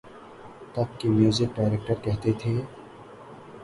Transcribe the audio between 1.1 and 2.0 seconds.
music director